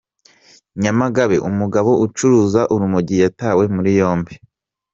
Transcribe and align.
Nyamagabe: 0.81 1.37
Umugabo 1.49 1.91
ucuruza 2.05 2.61
urumogi 2.73 3.15
yatawe 3.23 3.63
muri 3.75 3.91
yombi. 3.99 4.33